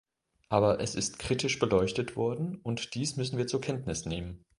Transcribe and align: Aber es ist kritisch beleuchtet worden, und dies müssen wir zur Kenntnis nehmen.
Aber 0.49 0.79
es 0.79 0.95
ist 0.95 1.19
kritisch 1.19 1.59
beleuchtet 1.59 2.15
worden, 2.15 2.59
und 2.63 2.95
dies 2.95 3.17
müssen 3.17 3.37
wir 3.37 3.45
zur 3.45 3.61
Kenntnis 3.61 4.07
nehmen. 4.07 4.43